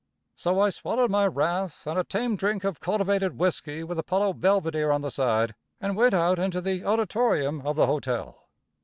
[0.35, 4.91] So I swallowed my wrath and a tame drink of cultivated whiskey with Apollo Belvidere
[4.91, 8.47] on the side, and went out into the auditorium of the hotel.